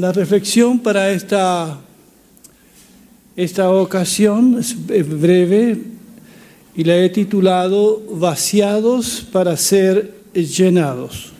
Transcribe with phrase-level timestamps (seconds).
[0.00, 1.78] La reflexión para esta,
[3.36, 5.76] esta ocasión es breve
[6.74, 11.32] y la he titulado Vaciados para ser llenados.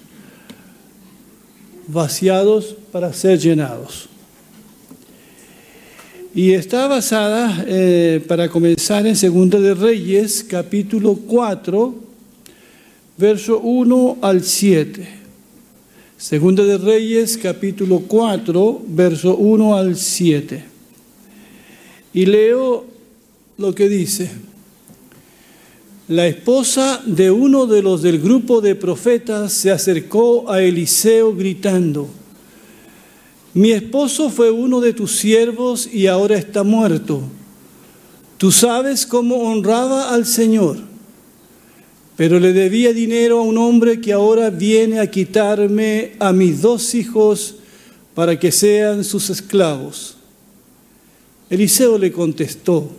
[1.86, 4.10] Vaciados para ser llenados.
[6.34, 11.94] Y está basada, eh, para comenzar, en Segunda de Reyes, capítulo 4,
[13.16, 15.20] verso 1 al 7.
[16.20, 20.62] Segunda de Reyes, capítulo 4, verso 1 al 7.
[22.12, 22.84] Y leo
[23.56, 24.30] lo que dice.
[26.08, 32.10] La esposa de uno de los del grupo de profetas se acercó a Eliseo gritando,
[33.54, 37.22] mi esposo fue uno de tus siervos y ahora está muerto.
[38.36, 40.89] Tú sabes cómo honraba al Señor,
[42.20, 46.94] pero le debía dinero a un hombre que ahora viene a quitarme a mis dos
[46.94, 47.54] hijos
[48.14, 50.18] para que sean sus esclavos.
[51.48, 52.90] Eliseo le contestó,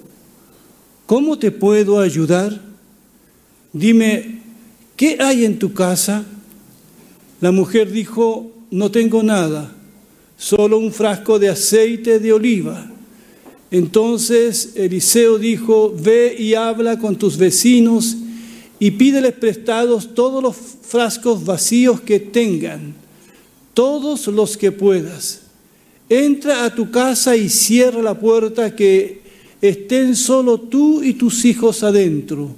[1.06, 2.60] ¿cómo te puedo ayudar?
[3.72, 4.42] Dime,
[4.96, 6.26] ¿qué hay en tu casa?
[7.42, 9.72] La mujer dijo, no tengo nada
[10.36, 12.90] solo un frasco de aceite de oliva.
[13.70, 18.18] Entonces Eliseo dijo, ve y habla con tus vecinos
[18.82, 22.96] y pídeles prestados todos los frascos vacíos que tengan,
[23.76, 25.42] todos los que puedas.
[26.10, 29.22] Entra a tu casa y cierra la puerta que
[29.62, 32.56] estén solo tú y tus hijos adentro.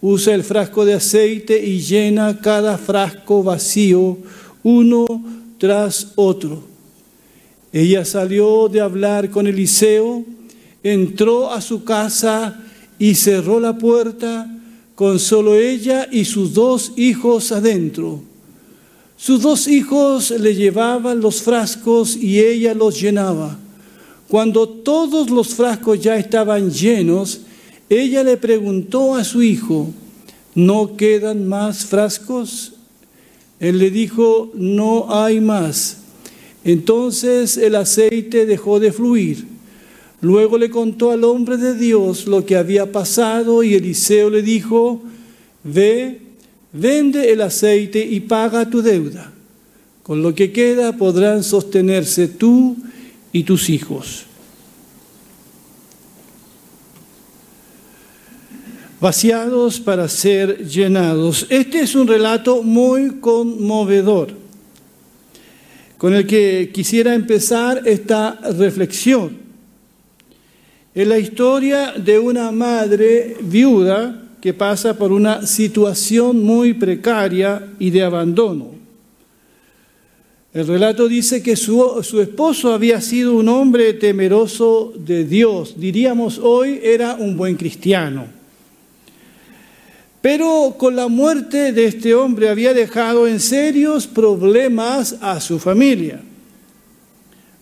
[0.00, 4.16] Usa el frasco de aceite y llena cada frasco vacío
[4.62, 5.06] uno
[5.58, 6.62] tras otro.
[7.74, 10.24] Ella salió de hablar con Eliseo,
[10.82, 12.58] entró a su casa
[12.98, 14.54] y cerró la puerta
[14.98, 18.20] con solo ella y sus dos hijos adentro.
[19.16, 23.56] Sus dos hijos le llevaban los frascos y ella los llenaba.
[24.26, 27.42] Cuando todos los frascos ya estaban llenos,
[27.88, 29.86] ella le preguntó a su hijo,
[30.56, 32.72] ¿no quedan más frascos?
[33.60, 35.98] Él le dijo, no hay más.
[36.64, 39.46] Entonces el aceite dejó de fluir.
[40.20, 45.00] Luego le contó al hombre de Dios lo que había pasado y Eliseo le dijo,
[45.62, 46.20] ve,
[46.72, 49.32] vende el aceite y paga tu deuda.
[50.02, 52.76] Con lo que queda podrán sostenerse tú
[53.32, 54.24] y tus hijos.
[59.00, 61.46] Vaciados para ser llenados.
[61.50, 64.32] Este es un relato muy conmovedor
[65.98, 69.47] con el que quisiera empezar esta reflexión.
[70.94, 77.90] Es la historia de una madre viuda que pasa por una situación muy precaria y
[77.90, 78.78] de abandono.
[80.54, 86.38] El relato dice que su, su, esposo había sido un hombre temeroso de Dios, diríamos
[86.38, 88.26] hoy era un buen cristiano.
[90.22, 96.22] Pero con la muerte de este hombre había dejado en serios problemas a su familia.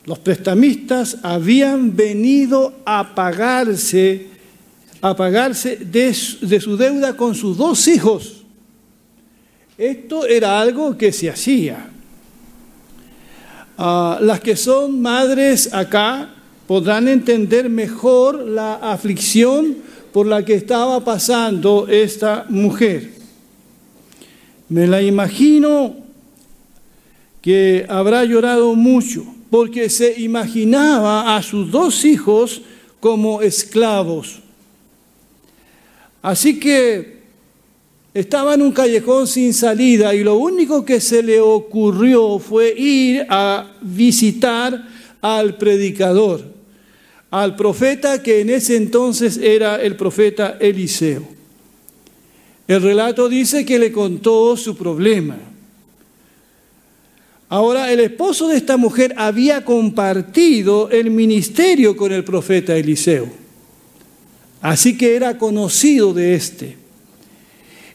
[0.06, 4.28] Los prestamistas habían venido a pagarse,
[5.00, 8.44] a pagarse de, su deuda con sus dos hijos.
[9.77, 11.91] Esto era algo que se hacía.
[13.77, 16.31] Ah, las que son madres acá
[16.69, 19.77] podrán entender mejor la aflicción
[20.12, 23.11] por la que estaba pasando esta mujer.
[24.69, 25.97] Me la imagino
[27.43, 32.62] que habrá llorado mucho porque se imaginaba a sus dos hijos
[33.00, 34.40] como esclavos.
[36.22, 37.16] Así que
[38.12, 43.26] estaba en un callejón sin salida y lo único que se le ocurrió fue ir
[43.28, 44.88] a visitar
[45.20, 46.56] al predicador
[47.31, 51.26] al profeta que en ese entonces era el profeta Eliseo.
[52.69, 55.37] El relato dice que le contó su problema.
[57.48, 63.28] Ahora, el esposo de esta mujer había compartido el ministerio con el profeta Eliseo.
[64.60, 66.76] Así que era conocido de este.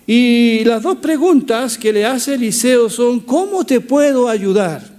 [0.07, 4.89] Y las dos preguntas que le hace Eliseo son, ¿cómo te puedo ayudar?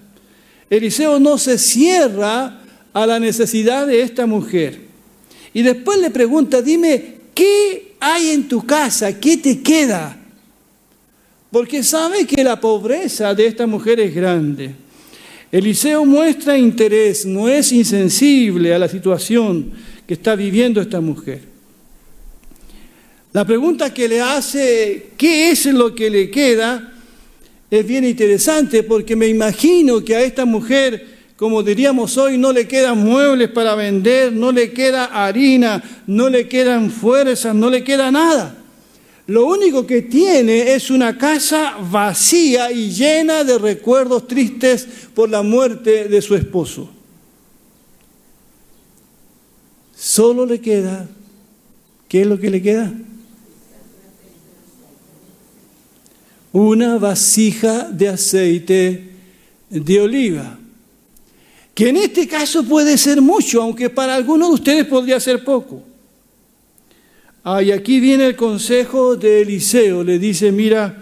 [0.69, 2.61] Eliseo no se cierra
[2.93, 4.81] a la necesidad de esta mujer.
[5.55, 9.19] Y después le pregunta, dime, ¿qué hay en tu casa?
[9.19, 10.22] ¿Qué te queda?
[11.53, 14.75] Porque sabe que la pobreza de esta mujer es grande.
[15.53, 19.71] Eliseo muestra interés, no es insensible a la situación
[20.07, 21.43] que está viviendo esta mujer.
[23.33, 26.93] La pregunta que le hace, ¿qué es lo que le queda?
[27.71, 31.13] Es bien interesante porque me imagino que a esta mujer
[31.43, 36.47] como diríamos hoy, no le quedan muebles para vender, no le queda harina, no le
[36.47, 38.62] quedan fuerzas, no le queda nada.
[39.33, 45.41] Lo único que tiene es una casa vacía y llena de recuerdos tristes por la
[45.41, 46.91] muerte de su esposo.
[49.97, 51.09] Solo le queda,
[52.09, 52.93] ¿qué es lo que le queda?
[56.53, 59.13] Una vasija de aceite
[59.71, 60.59] de oliva,
[61.75, 65.83] que en este caso puede ser mucho, aunque para algunos de ustedes podría ser poco.
[67.45, 70.97] Ah, y aquí viene el consejo de Eliseo, le dice, mira,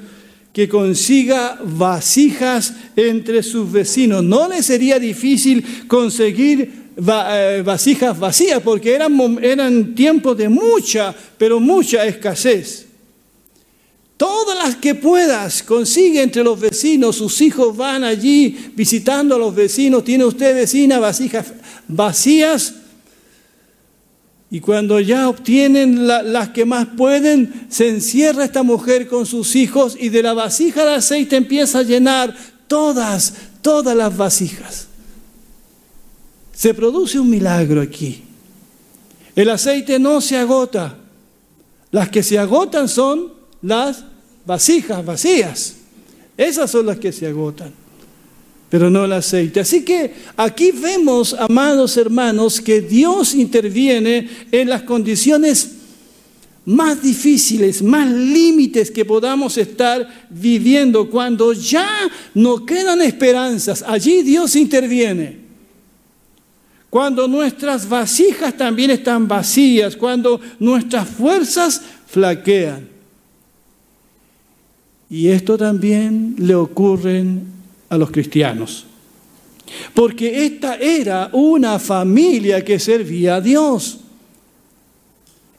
[0.53, 4.25] que consiga vasijas entre sus vecinos.
[4.25, 11.61] No le sería difícil conseguir eh, vasijas vacías, porque eran, eran tiempos de mucha, pero
[11.61, 12.87] mucha escasez.
[14.17, 19.55] Todas las que puedas, consigue entre los vecinos, sus hijos van allí visitando a los
[19.55, 21.55] vecinos, tiene usted vecina vasijas
[21.89, 22.75] vacías,
[24.51, 29.97] y cuando ya obtienen las que más pueden, se encierra esta mujer con sus hijos
[29.99, 32.35] y de la vasija de aceite empieza a llenar
[32.67, 34.89] todas, todas las vasijas.
[36.53, 38.25] Se produce un milagro aquí.
[39.37, 40.99] El aceite no se agota.
[41.93, 43.33] Las que se agotan son
[43.63, 44.05] las
[44.45, 45.77] vasijas vacías.
[46.37, 47.73] Esas son las que se agotan,
[48.71, 49.61] pero no el aceite.
[49.61, 55.73] Así que aquí vemos, amados hermanos, que Dios interviene en las condiciones
[56.65, 61.11] más difíciles, más límites que podamos estar viviendo.
[61.11, 65.41] Cuando ya no quedan esperanzas, allí Dios interviene.
[66.89, 72.89] Cuando nuestras vasijas también están vacías, cuando nuestras fuerzas flaquean.
[75.09, 77.25] Y esto también le ocurre
[77.91, 78.87] a los cristianos.
[79.95, 83.99] Porque esta era una familia que servía a Dios.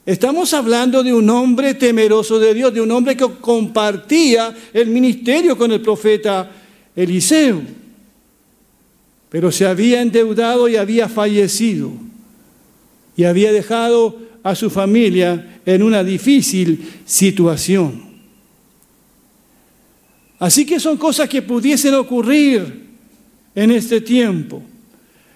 [0.04, 5.56] Estamos hablando de un hombre temeroso de Dios, de un hombre que compartía el ministerio
[5.56, 6.50] con el profeta
[6.96, 7.62] Eliseo
[9.32, 11.90] pero se había endeudado y había fallecido
[13.16, 18.11] y había dejado a su familia en una difícil situación.
[20.42, 22.82] Así que son cosas que pudiesen ocurrir
[23.54, 24.60] en este tiempo.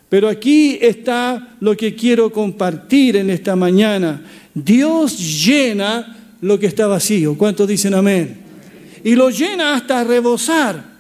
[0.09, 4.21] Pero aquí está lo que quiero compartir en esta mañana.
[4.53, 7.39] Dios llena lo que está vacío.
[7.39, 8.37] ¿Cuántos dicen amén?
[9.05, 10.97] Y lo llena hasta rebosar.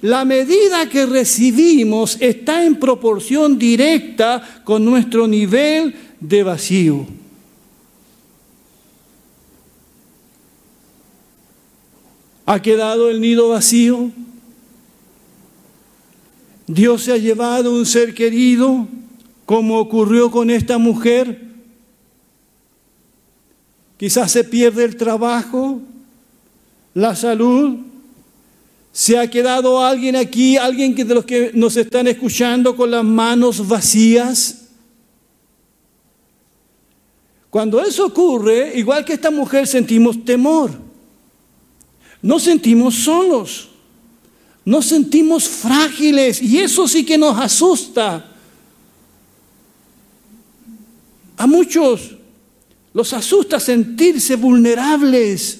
[0.00, 7.06] La medida que recibimos está en proporción directa con nuestro nivel de vacío.
[12.46, 14.10] ¿Ha quedado el nido vacío?
[16.66, 18.88] ¿Dios se ha llevado un ser querido
[19.46, 21.42] como ocurrió con esta mujer?
[23.96, 25.80] Quizás se pierde el trabajo,
[26.94, 27.78] la salud,
[28.92, 33.66] ¿Se ha quedado alguien aquí, alguien de los que nos están escuchando con las manos
[33.66, 34.68] vacías?
[37.48, 40.72] Cuando eso ocurre, igual que esta mujer, sentimos temor.
[42.22, 43.68] Nos sentimos solos.
[44.64, 48.28] Nos sentimos frágiles y eso sí que nos asusta.
[51.36, 52.12] A muchos
[52.94, 55.58] los asusta sentirse vulnerables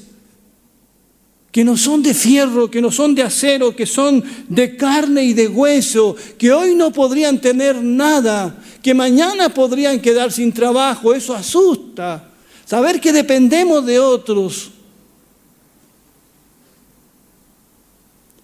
[1.51, 5.35] que no son de fierro, que no son de acero, que son de carne y
[5.35, 11.35] de hueso, que hoy no podrían tener nada, que mañana podrían quedar sin trabajo, eso
[11.35, 12.31] asusta.
[12.65, 14.71] Saber que dependemos de otros.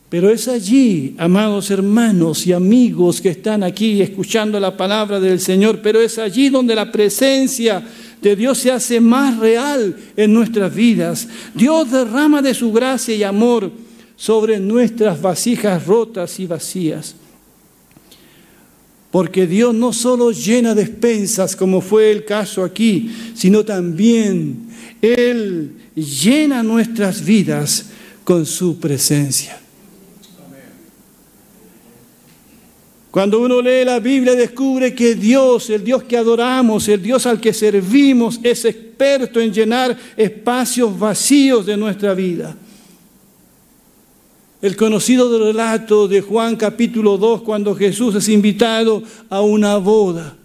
[0.08, 5.80] Pero es allí, amados hermanos y amigos que están aquí escuchando la palabra del Señor,
[5.82, 7.84] pero es allí donde la presencia
[8.22, 11.28] de Dios se hace más real en nuestras vidas.
[11.54, 13.70] Dios derrama de su gracia y amor
[14.16, 17.14] sobre nuestras vasijas rotas y vacías.
[19.10, 24.68] Porque Dios no solo llena despensas, como fue el caso aquí, sino también
[25.02, 27.90] Él llena nuestras vidas
[28.24, 29.67] con su presencia.
[33.10, 37.40] Cuando uno lee la Biblia descubre que Dios, el Dios que adoramos, el Dios al
[37.40, 42.54] que servimos, es experto en llenar espacios vacíos de nuestra vida.
[44.60, 50.36] El conocido relato de Juan capítulo 2, cuando Jesús es invitado a una boda.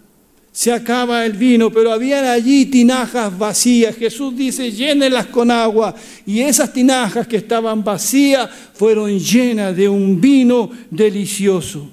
[0.53, 3.95] Se acaba el vino, pero había allí tinajas vacías.
[3.95, 5.95] Jesús dice, llénenlas con agua.
[6.27, 11.89] Y esas tinajas que estaban vacías fueron llenas de un vino delicioso.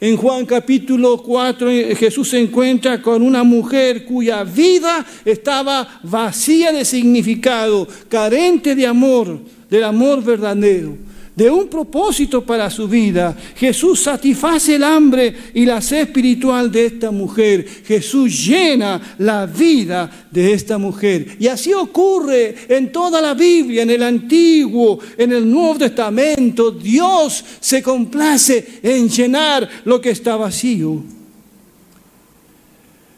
[0.00, 6.72] En Juan capítulo 4 eh, Jesús se encuentra con una mujer cuya vida estaba vacía
[6.72, 11.07] de significado, carente de amor, del amor verdadero
[11.38, 13.36] de un propósito para su vida.
[13.54, 17.64] Jesús satisface el hambre y la sed espiritual de esta mujer.
[17.86, 21.36] Jesús llena la vida de esta mujer.
[21.38, 26.72] Y así ocurre en toda la Biblia, en el Antiguo, en el Nuevo Testamento.
[26.72, 31.04] Dios se complace en llenar lo que está vacío.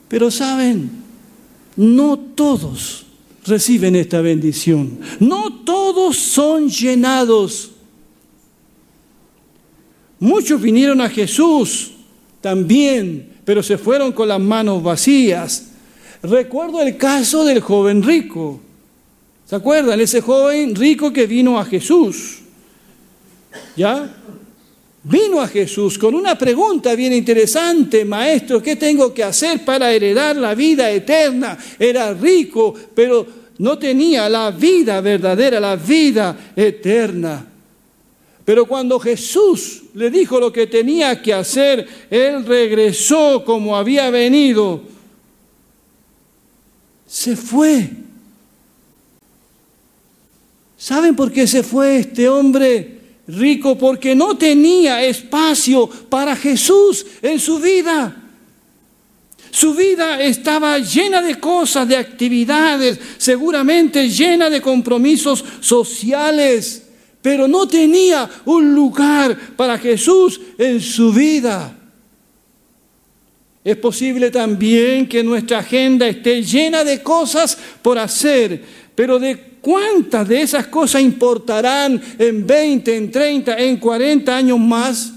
[0.09, 0.91] Pero saben,
[1.75, 3.07] no todos
[3.47, 4.99] reciben esta bendición.
[5.21, 7.70] No todos son llenados
[10.21, 11.93] Muchos vinieron a Jesús
[12.43, 15.71] también, pero se fueron con las manos vacías.
[16.23, 18.61] Recuerdo el caso del joven rico.
[19.47, 19.99] ¿Se acuerdan?
[20.01, 22.41] Ese joven rico que vino a Jesús.
[23.77, 24.15] ¿Ya?
[25.03, 30.37] Vino a Jesús con una pregunta bien interesante, maestro, ¿qué tengo que hacer para heredar
[30.37, 31.57] la vida eterna?
[31.79, 33.27] Era rico, pero
[33.59, 37.50] no tenía la vida verdadera, la vida eterna.
[38.45, 44.83] Pero cuando Jesús le dijo lo que tenía que hacer, él regresó como había venido.
[47.07, 47.91] Se fue.
[50.77, 53.77] ¿Saben por qué se fue este hombre rico?
[53.77, 58.17] Porque no tenía espacio para Jesús en su vida.
[59.51, 66.90] Su vida estaba llena de cosas, de actividades, seguramente llena de compromisos sociales
[67.23, 71.77] pero no tenía un lugar para Jesús en su vida.
[73.63, 80.27] Es posible también que nuestra agenda esté llena de cosas por hacer, pero de cuántas
[80.27, 85.13] de esas cosas importarán en 20, en 30, en 40 años más.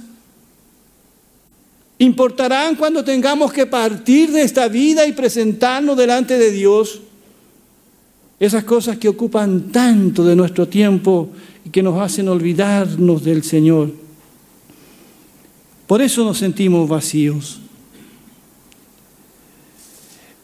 [1.99, 6.99] ¿Importarán cuando tengamos que partir de esta vida y presentarnos delante de Dios?
[8.39, 11.29] Esas cosas que ocupan tanto de nuestro tiempo
[11.65, 13.91] y que nos hacen olvidarnos del Señor.
[15.87, 17.59] Por eso nos sentimos vacíos.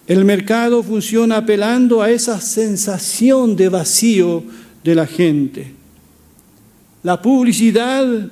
[0.07, 4.43] El mercado funciona apelando a esa sensación de vacío
[4.83, 5.73] de la gente.
[7.03, 8.27] La publicidad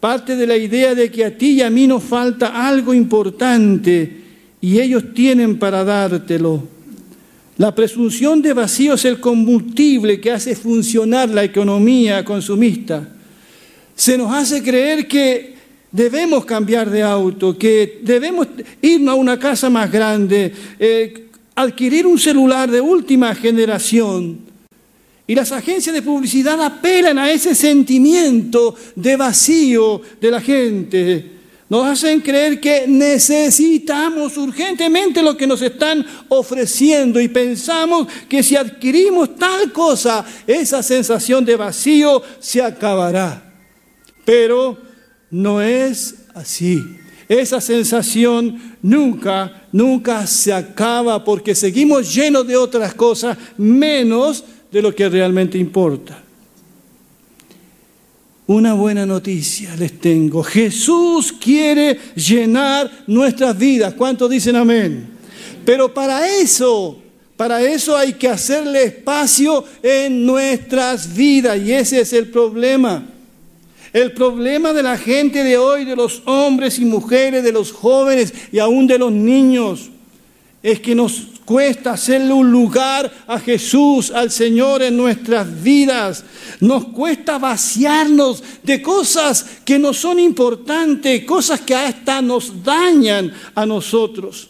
[0.00, 4.20] parte de la idea de que a ti y a mí nos falta algo importante
[4.60, 6.71] y ellos tienen para dártelo.
[7.62, 13.08] La presunción de vacío es el combustible que hace funcionar la economía consumista.
[13.94, 15.54] Se nos hace creer que
[15.92, 18.48] debemos cambiar de auto, que debemos
[18.80, 24.40] irnos a una casa más grande, eh, adquirir un celular de última generación.
[25.28, 31.30] Y las agencias de publicidad apelan a ese sentimiento de vacío de la gente
[31.72, 38.56] nos hacen creer que necesitamos urgentemente lo que nos están ofreciendo y pensamos que si
[38.56, 43.54] adquirimos tal cosa, esa sensación de vacío se acabará.
[44.22, 44.76] Pero
[45.30, 46.78] no es así.
[47.26, 54.94] Esa sensación nunca, nunca se acaba porque seguimos llenos de otras cosas menos de lo
[54.94, 56.22] que realmente importa.
[58.46, 60.42] Una buena noticia les tengo.
[60.42, 63.94] Jesús quiere llenar nuestras vidas.
[63.94, 65.08] ¿Cuántos dicen amén?
[65.64, 66.98] Pero para eso,
[67.36, 71.60] para eso hay que hacerle espacio en nuestras vidas.
[71.60, 73.06] Y ese es el problema.
[73.92, 78.32] El problema de la gente de hoy, de los hombres y mujeres, de los jóvenes
[78.50, 79.90] y aún de los niños,
[80.62, 86.24] es que nos cuesta hacerle un lugar a Jesús, al Señor en nuestras vidas.
[86.60, 93.66] Nos cuesta vaciarnos de cosas que no son importantes, cosas que hasta nos dañan a
[93.66, 94.48] nosotros.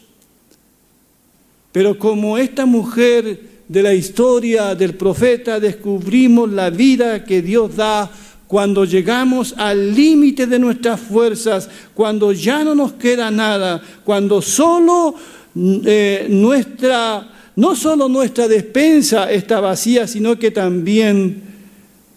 [1.72, 8.10] Pero como esta mujer de la historia del profeta, descubrimos la vida que Dios da
[8.46, 15.14] cuando llegamos al límite de nuestras fuerzas, cuando ya no nos queda nada, cuando solo
[15.54, 21.42] eh, nuestra, no solo nuestra despensa está vacía, sino que también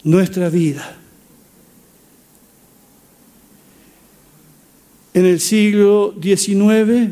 [0.04, 0.98] nuestra vida.
[5.14, 7.12] En el siglo XIX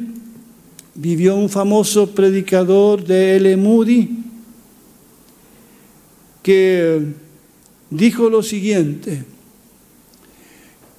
[0.96, 3.58] vivió un famoso predicador de L.
[3.58, 4.10] Moody
[6.44, 7.01] que
[7.89, 9.24] dijo lo siguiente,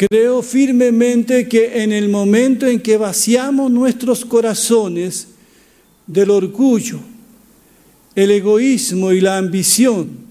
[0.09, 5.29] Creo firmemente que en el momento en que vaciamos nuestros corazones
[6.07, 6.99] del orgullo,
[8.15, 10.25] el egoísmo y la ambición,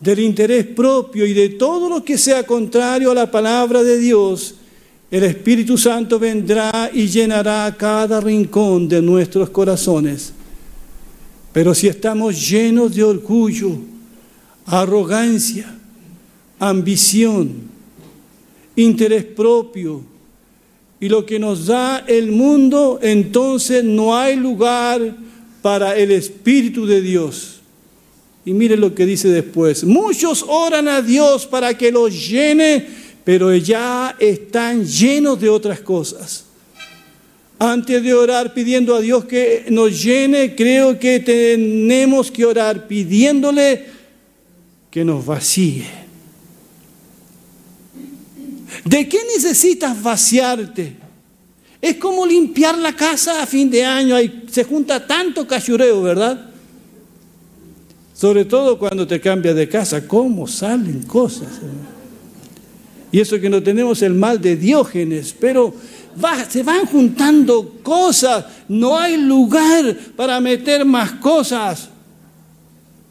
[0.00, 4.54] del interés propio y de todo lo que sea contrario a la palabra de Dios,
[5.10, 10.32] el Espíritu Santo vendrá y llenará cada rincón de nuestros corazones.
[11.52, 13.78] Pero si estamos llenos de orgullo,
[14.66, 15.74] arrogancia,
[16.58, 17.67] ambición,
[18.78, 20.02] interés propio
[21.00, 25.16] y lo que nos da el mundo, entonces no hay lugar
[25.62, 27.60] para el Espíritu de Dios.
[28.44, 29.84] Y mire lo que dice después.
[29.84, 32.86] Muchos oran a Dios para que los llene,
[33.24, 36.46] pero ya están llenos de otras cosas.
[37.60, 43.84] Antes de orar pidiendo a Dios que nos llene, creo que tenemos que orar pidiéndole
[44.90, 46.07] que nos vacíe.
[48.84, 50.96] ¿De qué necesitas vaciarte?
[51.80, 54.16] Es como limpiar la casa a fin de año.
[54.50, 56.50] se junta tanto cachureo, ¿verdad?
[58.14, 60.06] Sobre todo cuando te cambias de casa.
[60.06, 61.60] ¿Cómo salen cosas?
[63.10, 65.74] Y eso que no tenemos el mal de Diógenes, pero
[66.48, 71.88] se van juntando cosas, no hay lugar para meter más cosas.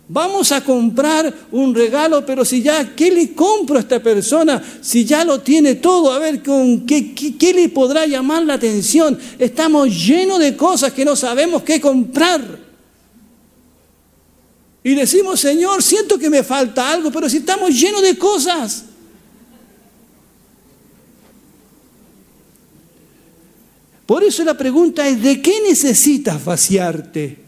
[0.10, 4.64] Vamos a comprar un regalo, pero si ya, ¿qué le compro a esta persona?
[4.80, 9.20] Si ya lo tiene todo, a ver, ¿con qué, qué le podrá llamar la atención?
[9.38, 12.42] Estamos llenos de cosas que no sabemos qué comprar.
[14.82, 18.86] Y decimos, Señor, siento que me falta algo, pero si estamos llenos de cosas.
[24.06, 27.47] Por eso la pregunta es, ¿de qué necesitas vaciarte?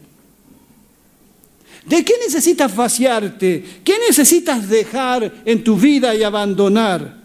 [1.90, 3.80] ¿De qué necesitas vaciarte?
[3.82, 7.18] ¿Qué necesitas dejar en tu vida y abandonar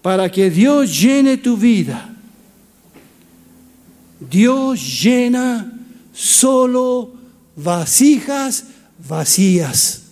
[0.00, 2.16] para que Dios llene tu vida?
[4.18, 5.70] Dios llena
[6.14, 7.12] solo
[7.54, 8.64] vasijas
[9.06, 10.04] vacías.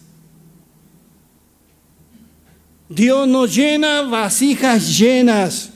[2.87, 5.71] Dios no llena vasijas llenas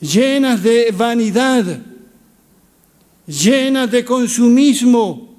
[0.00, 1.91] llenas de vanidad,
[3.26, 5.34] llenas de consumismo,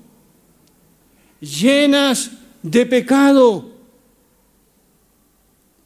[1.40, 3.72] llenas de pecado.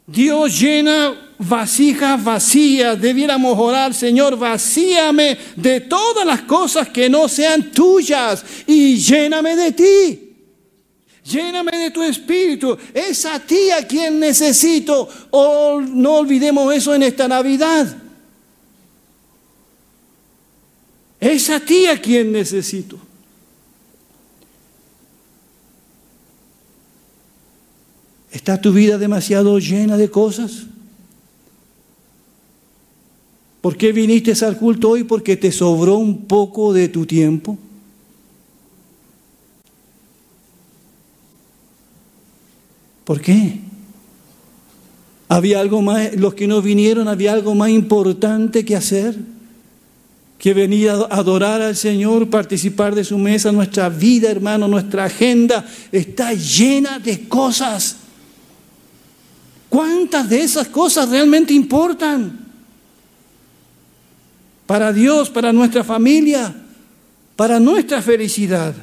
[0.06, 3.00] Dios llena vasijas vacías.
[3.00, 9.72] Debiéramos orar, Señor, vacíame de todas las cosas que no sean tuyas y lléname de
[9.72, 10.24] ti.
[11.24, 12.78] Lléname de tu espíritu.
[12.94, 15.10] Es a ti a quien necesito.
[15.32, 18.07] Oh, no olvidemos eso en esta Navidad.
[21.28, 22.98] Es a ti a quien necesito.
[28.32, 30.68] ¿Está tu vida demasiado llena de cosas?
[33.60, 35.04] ¿Por qué viniste al culto hoy?
[35.04, 37.58] Porque te sobró un poco de tu tiempo.
[43.04, 43.60] ¿Por qué?
[45.28, 49.37] ¿Había algo más, los que no vinieron, había algo más importante que hacer?
[50.38, 55.66] Que venía a adorar al Señor, participar de su mesa, nuestra vida, hermano, nuestra agenda
[55.92, 57.98] está llena de cosas.
[59.70, 62.46] ¿Cuántas de esas cosas realmente importan?
[64.66, 66.56] Para Dios, para nuestra familia,
[67.36, 68.76] para nuestra felicidad.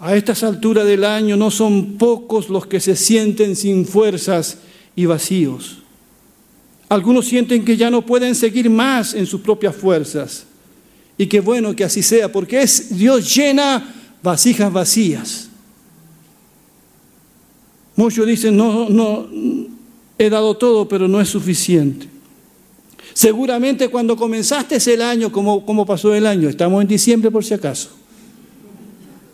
[0.00, 4.58] A estas alturas del año no son pocos los que se sienten sin fuerzas
[4.96, 5.81] y vacíos.
[6.92, 10.44] Algunos sienten que ya no pueden seguir más en sus propias fuerzas.
[11.16, 15.48] Y qué bueno que así sea, porque es Dios llena vasijas vacías.
[17.96, 19.26] Muchos dicen, no, no,
[20.18, 22.08] he dado todo, pero no es suficiente.
[23.14, 27.54] Seguramente cuando comenzaste el año, como, como pasó el año, estamos en diciembre por si
[27.54, 27.88] acaso.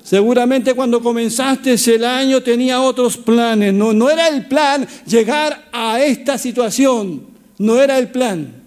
[0.05, 3.75] Seguramente cuando comenzaste el año tenía otros planes.
[3.75, 7.37] No, no era el plan llegar a esta situación.
[7.59, 8.63] No era el plan.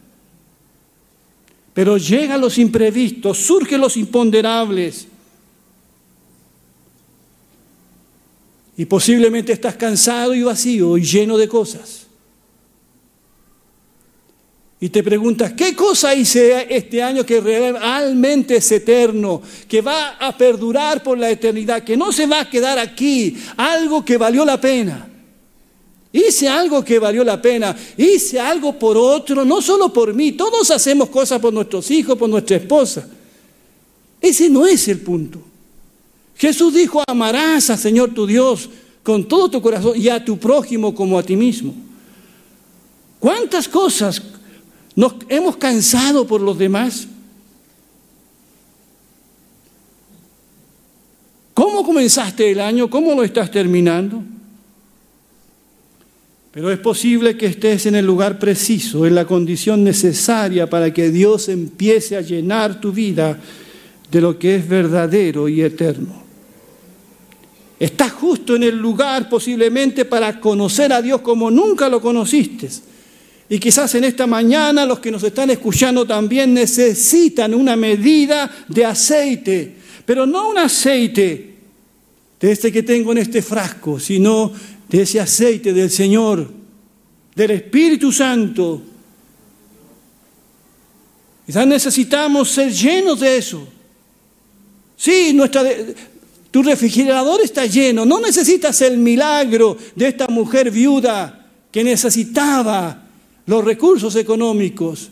[1.74, 5.08] Pero llegan los imprevistos, surgen los imponderables.
[8.78, 12.08] Y posiblemente estás cansado y vacío y lleno de cosas.
[14.84, 20.36] Y te preguntas, ¿qué cosa hice este año que realmente es eterno, que va a
[20.36, 24.60] perdurar por la eternidad, que no se va a quedar aquí, algo que valió la
[24.60, 25.11] pena?
[26.14, 30.70] Hice algo que valió la pena, hice algo por otro, no solo por mí, todos
[30.70, 33.08] hacemos cosas por nuestros hijos, por nuestra esposa.
[34.20, 35.40] Ese no es el punto.
[36.36, 38.70] Jesús dijo, amarás al Señor tu Dios
[39.04, 41.74] con todo tu corazón y a tu prójimo como a ti mismo.
[43.20, 44.22] ¿Cuántas cosas
[44.96, 47.08] nos hemos cansado por los demás?
[51.54, 52.90] ¿Cómo comenzaste el año?
[52.90, 54.24] ¿Cómo lo estás terminando?
[56.52, 61.10] Pero es posible que estés en el lugar preciso, en la condición necesaria para que
[61.10, 63.40] Dios empiece a llenar tu vida
[64.12, 66.22] de lo que es verdadero y eterno.
[67.80, 72.70] Estás justo en el lugar posiblemente para conocer a Dios como nunca lo conociste.
[73.50, 78.86] Y quizás en esta mañana los que nos están escuchando también necesitan una medida de
[78.86, 81.56] aceite, pero no un aceite
[82.40, 84.52] de este que tengo en este frasco, sino
[84.92, 86.52] de ese aceite del Señor,
[87.34, 88.82] del Espíritu Santo.
[91.46, 93.66] Quizás necesitamos ser llenos de eso.
[94.98, 95.64] Sí, nuestra,
[96.52, 98.06] tu refrigerador está lleno.
[98.06, 103.08] No necesitas el milagro de esta mujer viuda que necesitaba
[103.46, 105.10] los recursos económicos.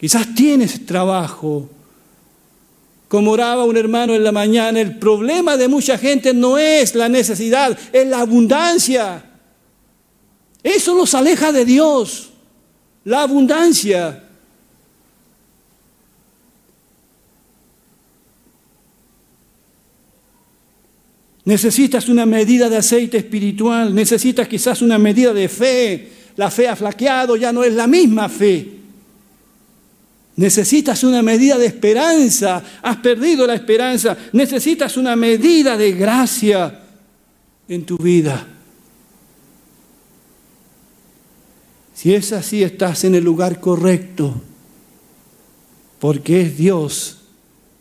[0.00, 1.70] Quizás tienes trabajo,
[3.08, 7.08] como oraba un hermano en la mañana, el problema de mucha gente no es la
[7.08, 9.24] necesidad, es la abundancia.
[10.62, 12.30] Eso nos aleja de Dios,
[13.04, 14.24] la abundancia.
[21.44, 26.12] Necesitas una medida de aceite espiritual, necesitas quizás una medida de fe.
[26.34, 28.68] La fe ha flaqueado, ya no es la misma fe.
[30.36, 34.16] Necesitas una medida de esperanza, has perdido la esperanza.
[34.32, 36.82] Necesitas una medida de gracia
[37.66, 38.46] en tu vida.
[41.94, 44.34] Si es así, estás en el lugar correcto,
[45.98, 47.22] porque es Dios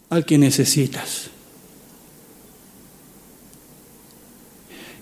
[0.09, 1.29] al que necesitas.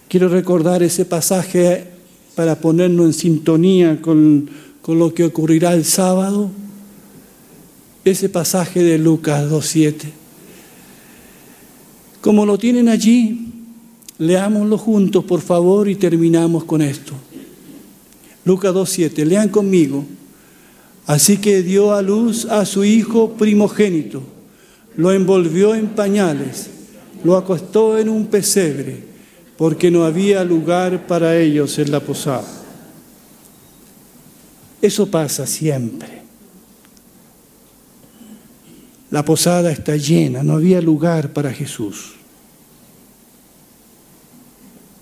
[0.10, 1.88] Quiero recordar ese pasaje
[2.34, 4.50] para ponernos en sintonía con,
[4.82, 6.50] con lo que ocurrirá el sábado
[8.06, 10.12] ese pasaje de Lucas 2.7.
[12.22, 13.52] Como lo tienen allí,
[14.18, 17.13] leámoslo juntos, por favor, y terminamos con esto.
[18.46, 20.06] Lucas 2.7, lean conmigo.
[21.06, 24.24] Así que dio a luz a su hijo primogénito,
[24.96, 26.70] lo envolvió en pañales,
[27.24, 29.04] lo acostó en un pesebre,
[29.58, 32.48] porque no había lugar para ellos en la posada.
[34.82, 36.22] Eso pasa siempre.
[39.13, 42.13] La posada está llena, no había lugar para Jesús.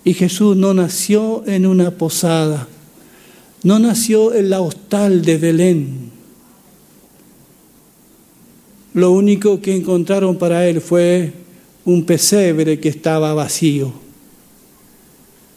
[0.04, 2.68] Y Jesús no nació en una posada,
[3.62, 6.10] no nació en la hostal de Belén.
[8.92, 11.32] Lo único que encontraron para él fue
[11.86, 13.94] un pesebre que estaba vacío.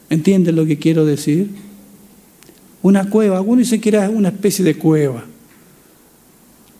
[0.09, 1.49] ¿Entienden lo que quiero decir?
[2.81, 5.25] Una cueva, algunos dicen que era una especie de cueva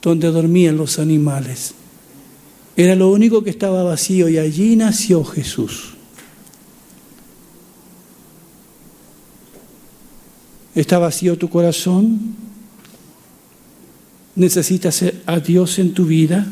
[0.05, 1.73] donde dormían los animales.
[2.77, 5.95] Era lo único que estaba vacío y allí nació Jesús.
[10.75, 12.35] ¿Está vacío tu corazón?
[14.35, 16.45] ¿Necesitas a Dios en tu vida?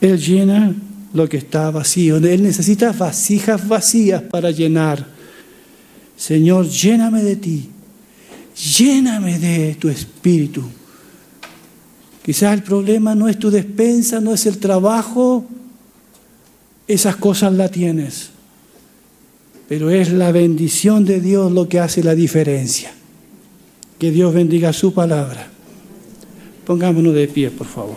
[0.00, 0.74] Él llena
[1.12, 2.16] lo que está vacío.
[2.16, 5.06] Él necesita vasijas vacías para llenar.
[6.16, 7.70] Señor, lléname de ti
[8.60, 10.62] lléname de tu espíritu.
[12.22, 15.46] Quizás el problema no es tu despensa, no es el trabajo,
[16.86, 18.30] esas cosas la tienes,
[19.68, 22.92] pero es la bendición de Dios lo que hace la diferencia.
[23.98, 25.48] Que Dios bendiga su palabra.
[26.66, 27.96] Pongámonos de pie, por favor.